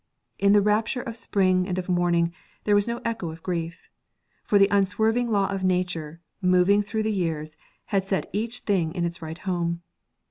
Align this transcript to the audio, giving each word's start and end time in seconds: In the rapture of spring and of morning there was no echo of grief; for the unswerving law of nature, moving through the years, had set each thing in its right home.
In 0.39 0.53
the 0.53 0.63
rapture 0.63 1.03
of 1.03 1.15
spring 1.15 1.67
and 1.67 1.77
of 1.77 1.87
morning 1.87 2.33
there 2.63 2.73
was 2.73 2.87
no 2.87 3.01
echo 3.05 3.29
of 3.29 3.43
grief; 3.43 3.87
for 4.43 4.57
the 4.57 4.67
unswerving 4.71 5.29
law 5.29 5.45
of 5.53 5.63
nature, 5.63 6.19
moving 6.41 6.81
through 6.81 7.03
the 7.03 7.11
years, 7.13 7.55
had 7.85 8.03
set 8.03 8.27
each 8.33 8.61
thing 8.61 8.95
in 8.95 9.05
its 9.05 9.21
right 9.21 9.37
home. 9.37 9.83